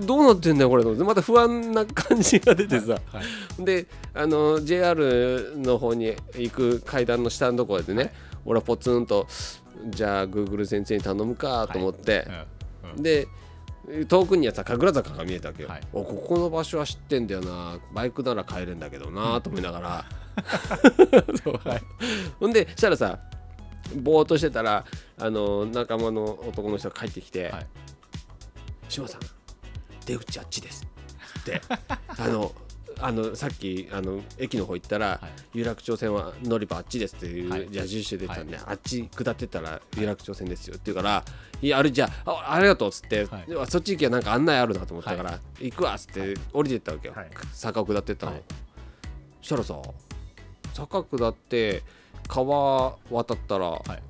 [0.05, 2.93] どうなってんだよこれまた不安な感じが出てさ。
[2.93, 8.11] はいであの JR の方に行く階段の下のところでね、はい。
[8.45, 9.27] 俺はポツンと
[9.87, 12.25] じゃあ Google 先生に頼むかと思って、
[12.83, 13.03] うんうん。
[13.03, 13.27] で
[14.07, 15.81] 遠くにはさ神楽坂が見えたわけよ、はい。
[15.93, 17.77] おここの場所は知ってんだよな。
[17.93, 20.05] バイクなら帰れんだけどなと思いながら、
[21.43, 21.59] そう
[22.39, 23.19] ほんでしたらさ
[23.95, 24.85] ぼーっとしてたら
[25.17, 27.67] あの仲間の男の人が帰ってきてはい
[28.89, 29.21] 「志麻さん
[30.05, 30.85] 出口あっちです」
[31.39, 31.61] って。
[32.17, 32.53] あの
[32.99, 35.59] あのさっきあの駅の方行ったら、はい。
[35.59, 37.67] 有楽町線は乗り場あっちですっていうはい。
[37.71, 41.25] 矢印で出たんで、あっち下ってったら有楽町線ですよって言うから
[41.61, 43.45] 「いやあれじゃああありがとう」っつって、はい。
[43.47, 47.29] でそっち行きはなんか案内あるなと思ったから、行くわっつって降りてったわけよ、はい。
[47.51, 48.43] 坂を下ってったの、はい。
[49.41, 49.81] そしたらさ
[50.75, 51.83] 坂下って
[52.27, 54.03] 川渡ったら、はい。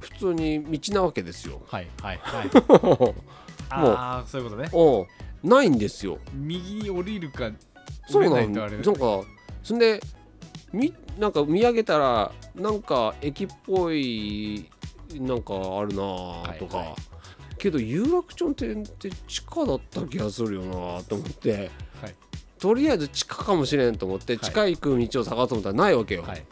[0.00, 1.62] 普通に道なわけですよ。
[1.66, 2.48] はいはいはい。
[2.90, 3.14] も
[3.70, 4.68] ああそういうことね。
[4.72, 6.18] ううんないんですよ。
[6.34, 7.50] 右に降りるか
[8.06, 9.24] そうなんなんか
[9.62, 10.02] そんで
[10.72, 14.68] みなんか見上げたらなんか駅っぽい
[15.14, 16.02] なんかあるな
[16.58, 17.56] とか、はいはい。
[17.56, 21.52] けど有楽町店って地下だった気がするよなと思って。
[21.52, 21.70] はい
[22.60, 24.44] とりあえず地下かもしれんと思ってはい。
[24.44, 26.44] 地下行く道を探そうと思ったらないわけよ、はい。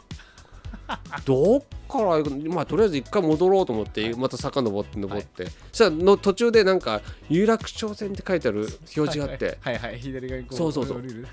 [1.25, 4.15] どっから行くのまあとりあえず一回戻ろうと思って、はい。
[4.15, 9.77] また坂登って登って、そしたらの途中でなんか有楽町線って書いてある表示があって、はい。
[9.77, 9.91] はい。
[9.91, 9.99] はい。
[9.99, 10.97] 左側にこそうそうそう。
[10.97, 11.27] 降りる。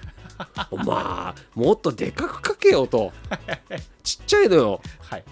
[0.70, 3.12] おまあもっとでかく書けよと。
[4.02, 4.80] ちっちゃいのよ。
[5.00, 5.24] はい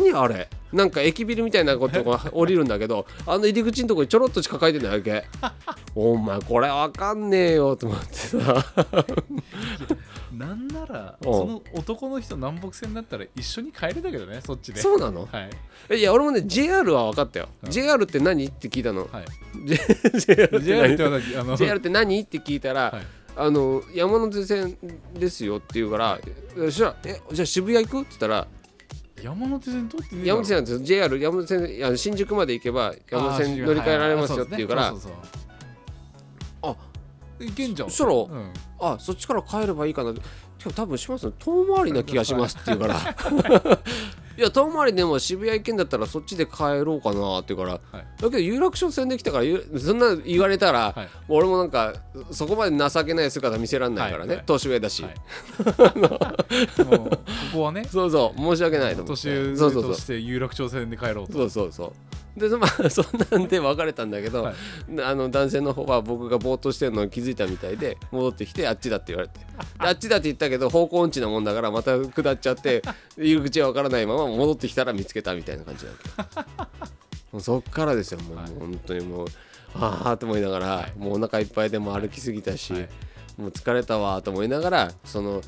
[0.00, 0.48] 何あれ？
[0.72, 5.24] なんか駅ビルみたいなことが 降りるんだけどあの入り口のとこにちょろっとしか書いてないわけ。
[5.94, 8.64] お前これわかんねえよと思ってさ。
[10.32, 11.32] なんならうん。
[11.32, 14.80] その男の人南北線だったら一緒に帰れたけどねそっちで。
[14.80, 15.28] そうなの？
[15.30, 15.48] は
[15.90, 15.98] い。
[15.98, 17.70] いや俺もね JR は分かったよ、うん。
[17.70, 18.46] JR って何？
[18.46, 19.24] って聞いたの、はい。
[20.18, 21.76] JR って JR って何？
[21.76, 22.20] って何？
[22.20, 23.02] って聞いたら、はい。
[23.36, 24.76] あの山手線
[25.14, 26.20] ですよって言うから
[26.54, 28.00] そしたらえじゃあ渋谷行く？
[28.00, 28.46] って言ったら
[29.22, 34.88] 山手線通ってね山手線なんですよ JR 山手線いや新宿まで行けば山手線乗り換えられますよって言うから。
[34.88, 35.12] あーそうそう
[36.62, 36.78] そ
[37.40, 37.90] ういけんじゃん。
[37.90, 38.52] そしたらうん。
[38.80, 40.10] あそっちから帰ればいいかな。
[40.10, 40.26] ってで
[40.66, 42.98] も多分島さん遠回りな気がしますって言うから
[44.36, 48.06] いや遠回りでも渋谷行けんだったらそっちで帰ろうかなって言うから、はい。
[48.20, 51.08] だけど有楽町線で来たからゆそんな言われたら、はい。
[51.28, 51.94] 俺もなんか
[52.30, 55.10] そこまで情けない姿見せらんないからね、年上だし、 こ
[57.52, 59.22] こはねそうそう申し訳ないと思って。
[59.22, 61.32] 年上として有楽町線で帰ろうと。
[61.32, 61.92] そうそうそう
[62.36, 64.54] で まあそんなんで別れたんだけど、はい。
[65.02, 69.38] あの男性の方は僕がぼーっとしてるのを気づいたみたいで戻ってきてあっちだって言われて。
[69.38, 69.46] で
[69.78, 72.82] あっちだって言ったけど方向音痴なもんだからまた下っちゃって
[73.18, 76.92] 入り口は分からないまま戻ってきたら見つけたみたいな感じなわけ。
[77.32, 78.50] もうそっからですよもう,、はい。
[78.50, 79.26] もう本当にもう
[79.74, 80.92] ああと思いながら、はい。
[80.96, 82.88] もうお腹いっぱいでも歩きすぎたし、はい。
[83.36, 85.42] もう疲れたわと思いながらその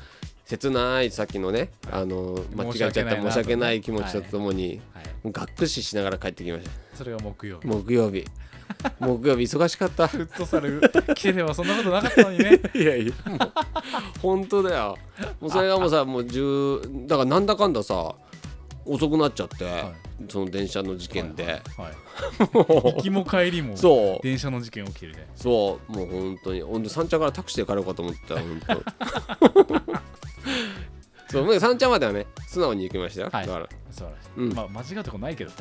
[0.45, 5.05] 切ないさっきのねあの間違えちゃった申し訳ない気持ちとともに、はい。
[5.23, 6.97] もうがっくししながら帰ってきました。
[6.97, 7.67] それが木曜日。
[7.67, 8.25] 木曜日。
[8.99, 10.07] 木曜日忙しかった。
[10.07, 10.81] フットサル
[11.15, 12.61] 来てればそんなことなかったのにね。
[12.75, 13.39] いやいやもう
[14.21, 14.97] 本当だよ。
[15.39, 18.15] もうそれがもうさもう10だからなんだかんださ
[18.85, 19.93] 遅くなっちゃって、は
[20.29, 21.93] その電車の事件で、はい
[22.53, 24.23] も 行うきも帰りもそう。
[24.23, 25.27] 電車の事件起きてるね。
[25.35, 25.91] そう。
[25.91, 26.61] もう本当に。
[26.61, 30.24] ほんと三茶からタクシーで帰ろうかと思った本当
[31.31, 33.47] そう三茶まではね素直に行きましたよ、はい。
[33.47, 33.69] だから。
[33.91, 34.53] そううん。
[34.53, 35.55] まあ間違うとこないけどね。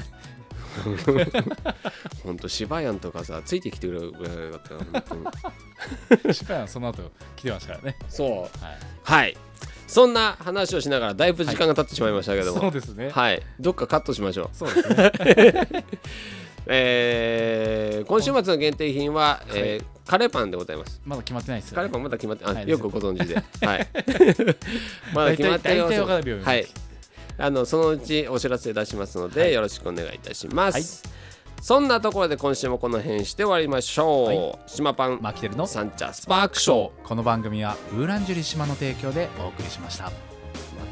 [2.25, 5.31] 本当芝やんとかさついてきてくれるぐらいだったよ本
[6.21, 6.35] 当に。
[6.35, 7.97] しかもその後来てますからね。
[8.09, 8.65] そう。
[8.65, 8.79] はい。
[9.03, 9.37] はい。
[9.87, 13.11] そんな話をしながらだいぶ時間が経ってしまいましたけども、そうですね。
[13.11, 14.49] はい、どっかカットしましょう。
[14.53, 15.85] そうですね
[16.67, 21.01] えー今週末の限定品は、えーカレーパンでございます。
[21.05, 23.37] まだ決まってないですよカレーパンまだ決まって、あ、はいよくご存知で。
[23.67, 23.89] はい。
[25.15, 26.67] まだ決まって大体よ大体わかるようにはい。
[27.39, 30.75] あのそのうちお知らせ出しますので、はいよろしくお願いいたします。
[30.75, 31.15] はい
[31.63, 34.27] そんなところで今週もこの辺して終わりましょう。
[34.27, 36.91] はい島パン、マキテルのサンチャスパークショー。
[37.03, 40.11] この番組はウーランジュリ島の提供でお送りしましたま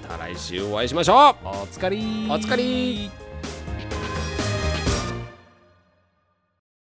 [0.09, 1.49] た来週お会いしましょう。
[1.65, 4.22] おつかりーおつかりー